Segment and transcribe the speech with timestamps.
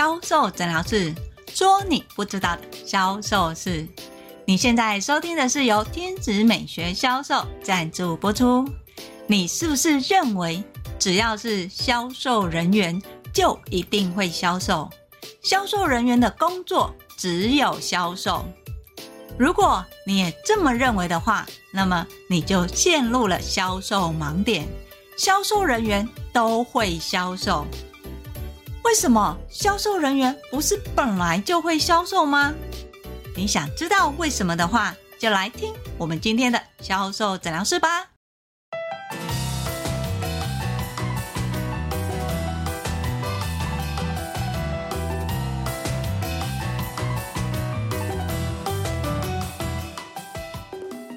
[0.00, 1.14] 销售诊疗室，
[1.52, 3.86] 说你不知道的销售事。
[4.46, 8.66] 你现在收听的是由天子美学销售赞助播出。
[9.26, 10.64] 你是不是认为
[10.98, 12.98] 只要是销售人员
[13.30, 14.88] 就一定会销售？
[15.42, 18.46] 销售人员的工作只有销售？
[19.38, 24.66] 如果你也这么认为的话，那么你就陷入了销售盲点。
[25.18, 27.66] 销售人员都会销售，
[28.82, 32.52] 为什么销售人员不是本来就会销售吗？
[33.36, 38.08] 你想知道为什么的话，就来听我们今天的销售诊疗室吧。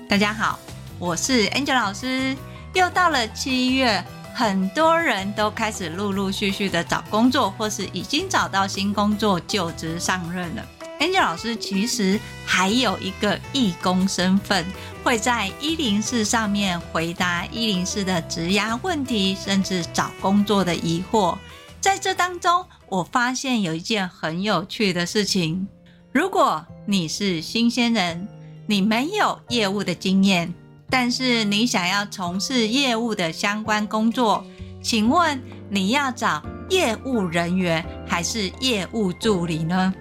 [0.08, 0.60] 大家好，
[1.00, 2.36] 我是 Angel 老师。
[2.74, 10.66] 又到了七月，很多人都开始陆陆续续的找工作，或是已经找到新工作就职上任了。
[11.00, 14.66] Angel 老师其实还有一个义工身份，
[15.04, 21.38] 会在一零四上面回答一零四的职涯问题，甚至找工作的疑惑。
[21.80, 25.68] 在这当中，我发现有一件很有趣的事情：
[26.12, 28.28] 如果你是新鲜人，
[28.66, 30.54] 你没有业务的经验。
[30.96, 34.46] 但是你想要从事业务的相关工作，
[34.80, 39.92] 请问你要找业务人员还是业务助理呢？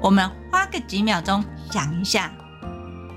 [0.00, 2.32] 我们花个几秒钟想一下，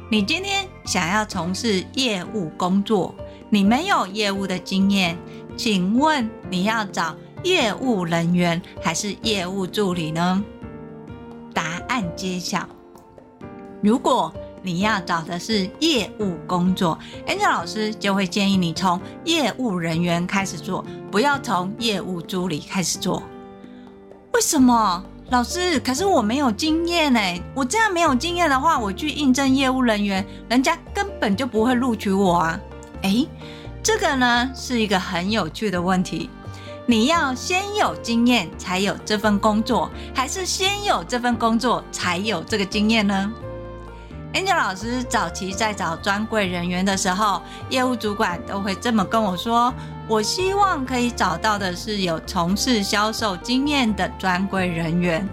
[0.10, 3.14] 你今天想要从事业务工作，
[3.52, 5.16] 你没有业务的经验，
[5.56, 10.44] 请问你要找业务人员还是业务助理呢？
[11.54, 12.68] 答案揭晓，
[13.84, 23.24] 如果你要找的是业务工作，Angel 老师就会建议你从业务人员开始做，不要从业务助理开始做。
[24.34, 25.04] 为什么？
[25.30, 27.20] 老师，可是我没有经验呢。
[27.54, 32.60] 我这样没有经验的话，我去应征业务人员，人家根本就不会录取我啊。
[33.02, 33.28] 诶，
[33.84, 36.30] 这个呢是一个很有趣的问题。
[36.86, 43.30] 你要先有经验才有这份工作，还是先有这份工作才有这个经验呢
[44.34, 49.74] ？Angel 老师早期在找专柜人员的时候，业务主管都会这么跟我说
[50.08, 55.28] ：“我希望可以找到的是有从事销售经验的专柜人员。”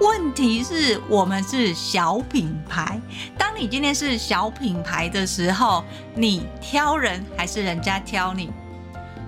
[0.00, 2.98] 问题是我们是小品牌，
[3.36, 5.84] 当你今天是小品牌的时候，
[6.14, 8.50] 你挑人还是人家挑你？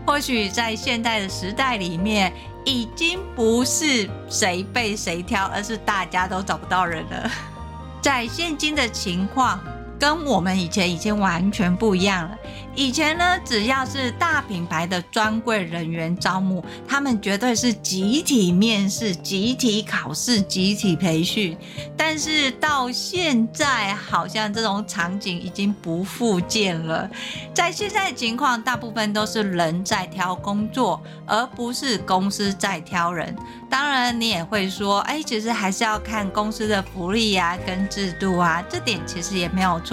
[0.06, 2.32] 或许在现代的时代里面，
[2.64, 7.30] 已经不是谁被谁挑，而是大家都找不到人了。
[8.02, 9.60] 在现今的情况，
[10.02, 12.36] 跟我们以前已经完全不一样了。
[12.74, 21.56] 以前呢，只要是大品牌的专柜人员招募，他们绝对是集体面试、集体考试、集体培训。
[21.96, 27.08] 但是到现在，好像这种场景已经不复见了。
[27.54, 33.36] 在现在的情况，大部分都是人在挑工作，而不是公司在挑人。
[33.70, 39.91] 当然，你也会说，哎，其实还是要看公司的福利啊，跟制度啊，这点其实也没有错。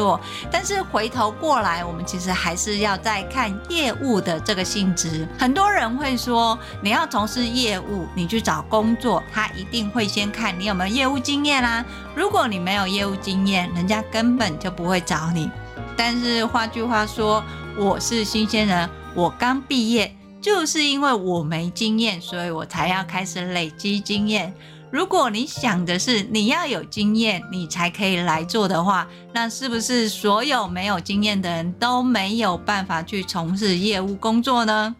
[0.51, 5.27] 但是回头过来，我们其实还是要再看业务的这个性质。
[5.37, 11.83] 很多人会说，你要从事业务，你去找工作，他一定会先看你有没有业务经验啦。
[12.15, 15.49] 如果你没有业务经验，人家根本就不会找你。
[15.97, 17.43] 但是换句话说，
[17.77, 20.15] 我是新鲜人，我刚毕业。
[20.41, 24.53] 就是因为我没经验，所以我才要开始累积经验。
[24.91, 34.95] 如果你想的是你要有经验，你才可以来做的话，那是不是所有没有经验的人都没有办法去从事业务工作呢？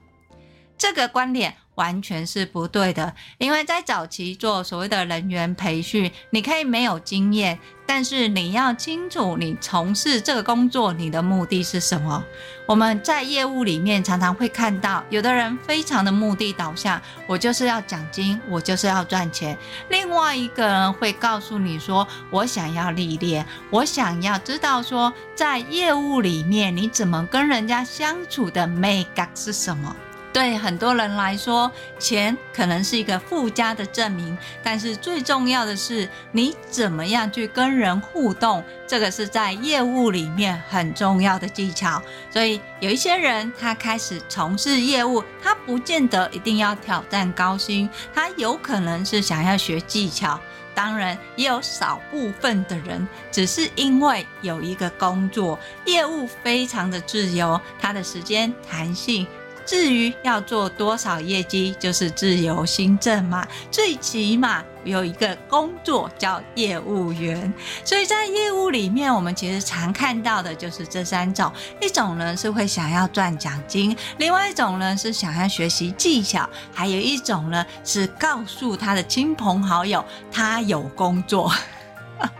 [0.77, 1.55] 这个观点。
[1.79, 12.21] 完全是不对的，因为在早期做所谓的人员培训，你可以没有经验，但是你要清楚你从事这个工作，你的目的是什么。
[12.67, 19.57] 我们在业务里面常常会看到，有的人非常的目的导向，我就是要奖金，我就是要赚钱。
[19.89, 29.95] 另外一个人会告诉你说，我想要历练，我想要知道说，在业务里面你怎么跟人家相处的美感是什么。
[30.39, 31.69] 对很多人来说，
[31.99, 42.01] 钱可能是一个附加的证明，但是最重要的是你怎么样去跟人互动，这个是在业务里面很重要的技巧。
[42.29, 50.39] 所以有一些人他开始从事业务，他不见得一定要挑战高薪，他有可能是想要学技巧。
[50.73, 59.27] 当然，也有少部分的人只是因为有一个工作，业务非常的自由，他的时间弹性。
[59.69, 63.47] 至于要做多少业绩，就是自由新政嘛。
[63.69, 67.53] 最起码有一个工作叫业务员，
[67.85, 81.53] 所以在业务里面，我们其实常看到的就是这三种：一种呢是会想要赚奖金，另外一种呢是想要学习技巧，还有一种呢是告诉他的亲朋好友他有工作。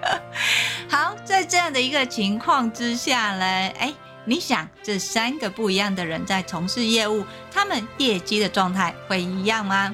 [0.89, 3.45] 好，在这样的一个情况之下呢，
[3.77, 3.93] 哎。
[4.29, 9.91] 你想这三个不一样的人在从事业务，他们业绩的状态会一样吗？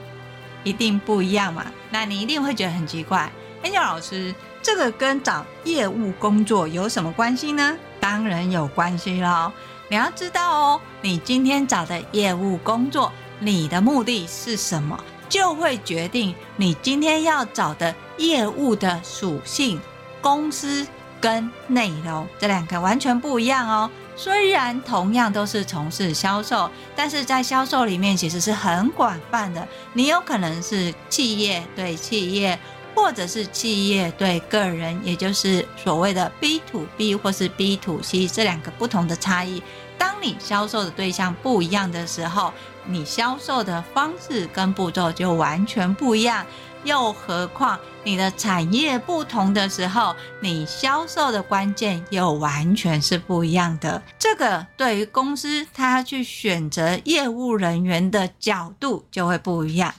[0.66, 1.68] 一定不一样嘛。
[1.90, 3.32] 那你一定会觉得很奇怪
[3.64, 7.78] ，Angel 老师，这个跟找业务工作有什么关系呢？
[8.02, 9.54] 当然有关系喽。
[9.88, 19.80] 你要知道哦，你今天找的业务工作，你的目的是什么，就会决定你今天要找的业务的属性、
[20.20, 20.86] 公司
[21.22, 23.90] 跟内容这两个完全不一样哦。
[24.16, 29.68] 虽然同样都是从事销售，但是在销售里面其实是很广泛的。
[29.94, 32.58] 你有可能是企业对企业，
[32.96, 39.62] 或者是企业对个人，也就是所谓的 B to B 或是 B to C 这两个不同的差异。
[39.98, 42.54] 当你销售的对象不一样的时候，
[42.86, 46.46] 你销售的方式跟步骤就完全不一样。
[46.86, 54.02] 又何况你的产业不同的时候，你销售的关键又完全是不一样的。
[54.20, 59.94] 这个对于公司他去选择业务人员的角度就会不一样。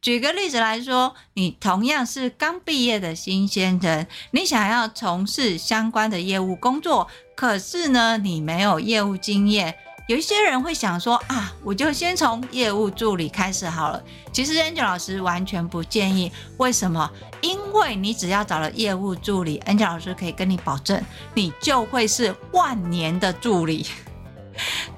[0.00, 9.74] 举个例子来说，你同样是刚毕业的新鲜人，你想要从事相关的业务工作，可是呢，你没有业务经验。
[10.08, 14.02] 有一些人会想说啊，我就先从业务助理开始好了。
[14.32, 16.32] 其实 Angel 老师完全不建议。
[16.56, 17.10] 为什么？
[17.42, 20.98] 因为你只要找了业务助理，Angel 老师可以跟你保证，
[21.34, 23.86] 你就会是万年的助理。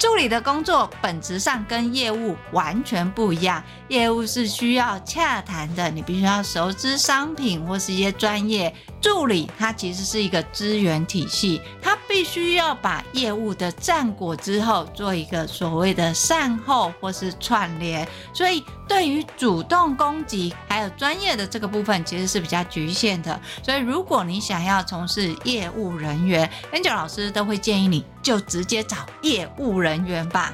[0.00, 8.74] 助理的工作本质上跟业务完全不一样，业务是需要洽谈的，你必须要熟知商品或是一些专业。
[8.98, 23.38] 助理它其实是一个资源体系，它必须要把业务的战果之后做一个所谓的善后或是串联，所以对于主动攻击还有专业的这个部分其实是比较局限的。
[23.62, 30.52] 所以如果你想要从事业务人员，Angel 老师都会建议你就直接找业务人员吧。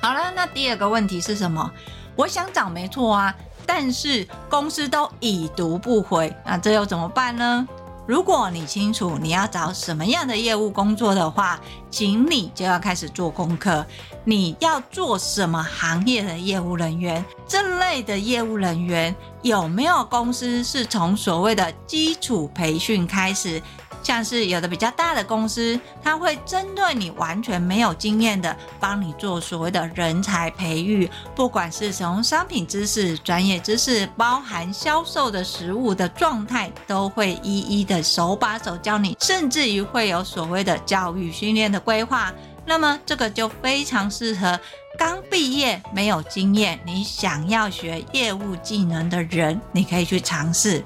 [0.00, 1.70] 好了，那第二个问题是什么？
[2.16, 3.34] 我想找没错啊。
[3.66, 7.68] 但是公司都已读不回，那这又怎么办呢？
[8.06, 13.86] 如果你清楚你要找什么样的业务工作的话，请你就要开始做功课。
[14.24, 17.24] 你要做什么行业的业务人员？
[17.46, 23.62] 这类的业务人员有没有公司是从所谓的基础培训开始？
[24.10, 42.32] 像是有的比较大的公司，它会针对你完全没有经验的，帮你做所谓的人才培育，不管是从商品知识、专业知识，包含销售的实物的状态，都会一一的手把手教你，甚至于会有所谓的教育训练的规划。
[42.66, 44.58] 那么这个就非常适合
[44.98, 50.82] 刚毕业没有经验，你想要学业务技能的人，你可以去尝试。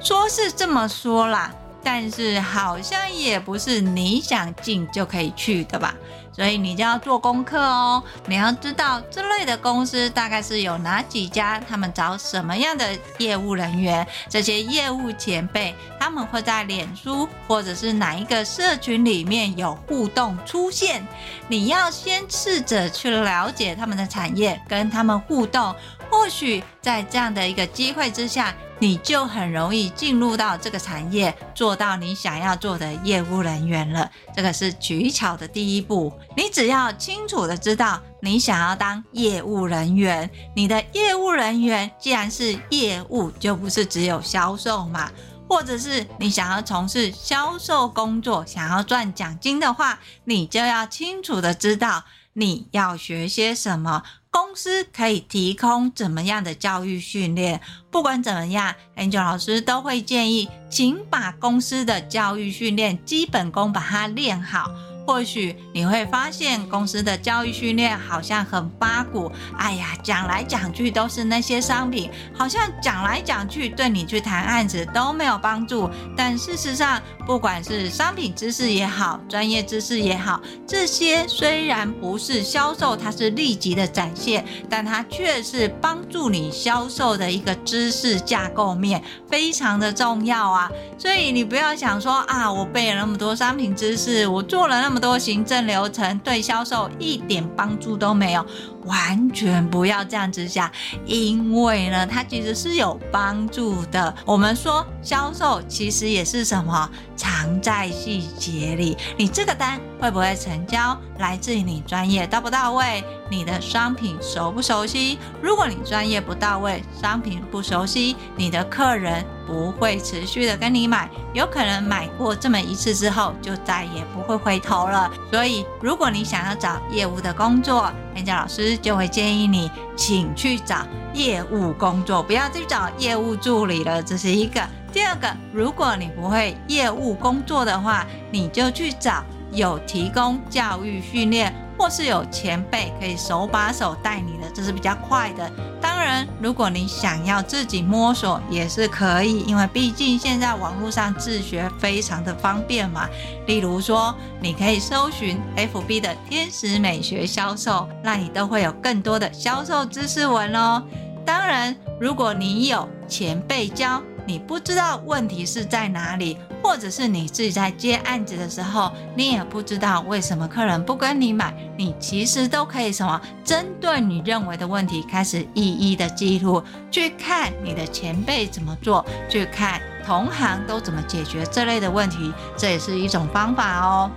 [0.00, 1.52] 说是这么说啦。
[1.84, 5.94] 但是好像也不是你想进就可以去的吧，
[6.32, 8.02] 所以你就要做功课哦。
[8.26, 21.06] 你要知道这类的公司大概是有哪几家，他们找什么样的业务人员，这些业务前辈他们会在脸书或者是哪一个社群里面有互动出现。
[21.48, 25.74] 你要先试着去了解他们的产业，跟他们互动，
[26.08, 28.54] 或许在这样的一个机会之下。
[28.82, 34.10] 你就很容易进入到这个产业，做到你想要做的业务人员了。
[34.34, 36.12] 这个是取巧的第一步。
[36.36, 45.08] 你只要清楚的知道你想要当业务人员，你的业务人员既然是业务，就不是只有销售嘛。
[45.48, 54.02] 或者是你想要从事销售工作，想要赚奖金的话，你就要清楚的知道你要学些什么。
[54.32, 57.60] 公司可以提供怎么样的教育训练？
[57.90, 64.70] 不管怎么样，Angel 老师都会建议，请把公司的教育训练基本功把它练好。
[65.04, 75.90] 或许你会发现公司的教育训练好像很八股，哎呀，讲来讲去都是那些商品，好像讲来讲去对你去谈案子都没有帮助。
[76.16, 90.70] 但事实上，不管是商品知识也好，专业知识也好，这些虽然不是销售，它是立即的展现，但它却是帮助你销售的一个知识架构面，非常的重要啊。
[90.96, 94.91] 所以你不要想说啊，我背了那么多商品知识，我做了那。
[94.92, 98.46] 么多行政流程，对销售一点帮助都没有。
[98.84, 100.70] 完全不要这样子想，
[101.04, 104.14] 因为呢，它其实是有帮助的。
[104.24, 108.96] 我们说销售其实也是什么，藏在细节里。
[109.16, 115.18] 你这个单会不会成交，来自于你专业到不到位，你的商品熟不熟悉。
[115.40, 125.10] 如果你专业不到位，商品不熟悉，你的客人不会持续的跟你买，有可能买过这么一次之后，就再也不会回头了。
[125.30, 134.02] 所以，如果你想要找业务的工作安佳老师就会建议你，请去找业务工作，不要去找业务助理了。
[134.02, 134.60] 这是一个。
[134.92, 145.50] 第二个，如果你不会业务工作的话，你就去找有提供教育训练，或是有前辈可以手把手带你的，这是比较快的。
[145.80, 153.08] 当然，如果你想要自己摸索也是可以，因为毕竟现在网络上自学非常的方便嘛。
[153.48, 160.84] 例如说，你可以搜寻 FB 的天使美学销售，那你都会有更多的销售知识文哦。
[161.26, 184.10] 当然，如果你有前辈教，你不知道问题是在哪里，或者是你自己在接案子的时候，你也不知道为什么客人不跟你买，你其实都可以什么，针对你认为的问题开始一一的记录，去看你的前辈怎么做，去看同行都怎么解决这类的问题，这也是一种方法哦。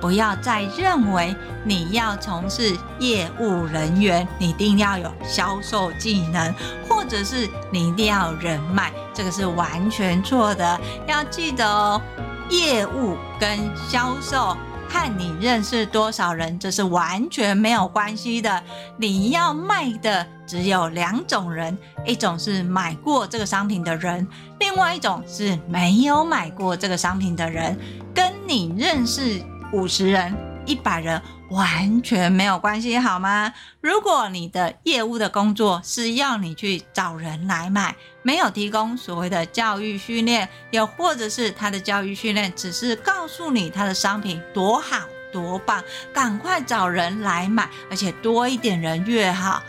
[0.00, 6.54] 不要再认为你要从事业务人员，你一定要有销售技能，
[6.88, 10.80] 或者是你一定要有人脉，这个是完全错的。
[11.06, 12.00] 要记得哦，
[12.48, 14.56] 业务跟销售
[14.88, 18.62] 看你认识多少人，这是完全没有关系的。
[18.96, 21.76] 你要卖的只有两种人，
[22.06, 24.26] 一种是买过这个商品的人，
[24.58, 27.78] 另外一种是没有买过这个商品的人，
[28.14, 29.42] 跟你认识。
[29.72, 30.34] 五十人、
[30.66, 33.52] 一百人完全没有关系，好吗？
[33.80, 49.62] 如果你的业务的工作是要你去找人来买，没有提供所谓的教育训练，又或者是他的教育训练只是告诉你他的商品多好多棒，赶快找人来买，而且多一点人越好。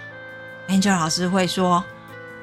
[0.67, 1.83] Angel 老师会说，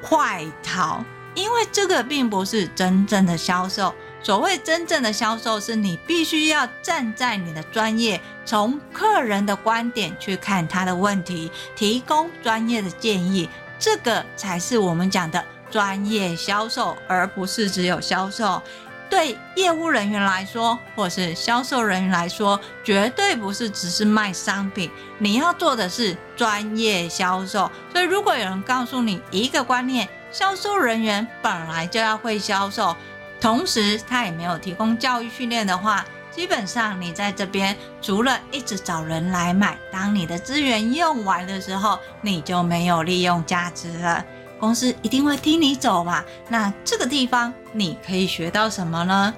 [0.01, 1.03] 快逃，
[1.35, 3.93] 因为这个并不是真正的销售。
[4.21, 13.49] 所谓真正的销售，是你必须要站在你的专业，从客人的观点去看他的问题，提供专业的建议，
[13.79, 18.61] 这个才是我们讲的专业销售，而不是只有销售。
[19.09, 27.71] 对业务人员来说，或是销售人员来说，绝对不是只是卖商品，你要做的是专业销售。
[27.91, 32.95] 所以，如果有人告诉你一个观念，销售人员本来就要会销售。
[33.41, 44.23] 同时，他也没有提供教育训练的话，基本上你在这边除了一直找人来买，当你的资源用完的时候，你就没有利用价值了。
[44.59, 46.21] 公司一定会踢你走嘛？
[46.49, 49.33] 那这个地方你可以学到什么呢？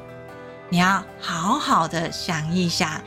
[0.70, 3.00] 你要好好的想一想，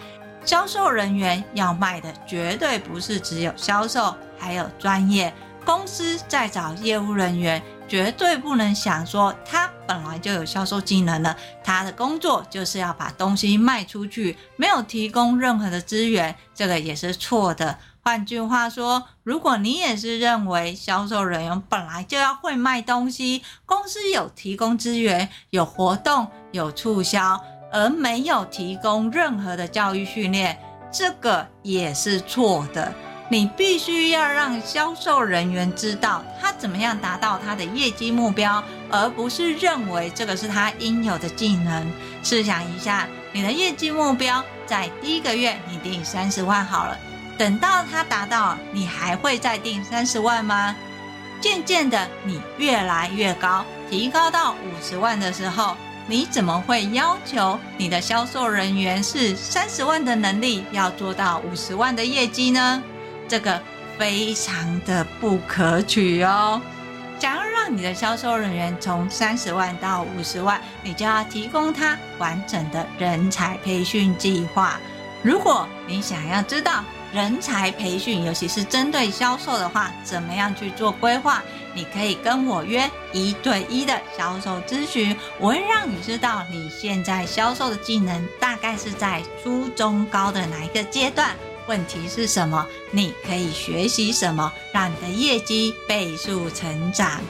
[0.44, 5.34] 销售人员要卖的绝对不是只有销售，还有专业。
[5.64, 7.60] 公司在找业务人员。
[7.86, 17.78] 绝对不能想说他本来就有销售技能了，他的工作就是要把东西卖出去，没有提供任何的资源，这个也是错的。
[18.02, 27.40] 换句话说，如果你也是认为销售人员本来就要会卖东西，公司有提供资源、有活动、有促销，
[27.72, 30.58] 而没有提供任何的教育训练，
[30.92, 32.92] 这个也是错的。
[33.28, 41.90] 你必须要让销售人员知道他怎么样达到他的业绩目标，而不是认为这个是他应有的技能。
[42.22, 46.98] 试想一下，你的业绩目标在第一个月你定三十万好了，
[47.38, 50.76] 等到他达到，你还会再定三十万吗？
[51.40, 55.76] 渐渐的，你越来越高，提高到五十万的时候，
[56.06, 62.82] 你怎么会要求你的销售人员是三十万的能力要做到五十万的业绩呢？
[63.28, 63.60] 这个
[63.98, 66.60] 非常的不可取哦。
[67.18, 74.78] 假如让你的销售人员从三十万到五十万，你就要提供他完整的人才培训计划。
[75.22, 81.40] 如果你想要知道人才培训，尤其是针对销售的话，怎么样去做规划，
[81.72, 91.30] 你可以跟我约一对一的销售咨询，我会让你知道你现在销售的技能大概是在初中高的哪一个阶段。
[91.66, 92.66] 问题是什么？
[92.90, 97.20] 你可以学习什么，让你的业绩倍数成长？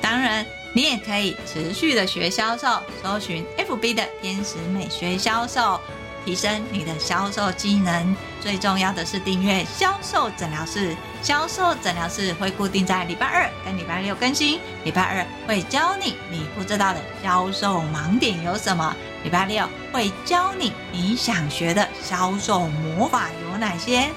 [0.00, 5.80] 当然，你也可以持续的学销售，搜寻 FB 的天使美学销售，
[6.24, 8.16] 提升你的销售技能。
[8.40, 14.60] 最重要的是订阅销售诊疗室，销售诊疗室会固定在礼拜二跟礼拜六更新。
[14.84, 18.94] 礼拜二会教你你不知道的销售盲点有什么，
[19.24, 24.08] 礼拜六会教你你想学的销售魔法哪些。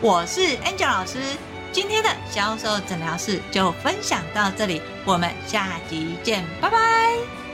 [0.00, 1.18] 我是 Angel 老师，
[1.72, 7.47] 今天的销售诊疗室就分享到这里，我们下集见，拜拜。